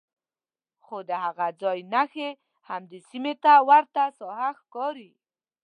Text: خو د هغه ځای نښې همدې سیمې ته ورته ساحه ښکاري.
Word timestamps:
خو 0.83 0.97
د 1.09 1.11
هغه 1.23 1.47
ځای 1.61 1.79
نښې 1.93 2.29
همدې 2.69 2.99
سیمې 3.09 3.33
ته 3.43 3.53
ورته 3.69 4.03
ساحه 4.17 4.49
ښکاري. 4.61 5.11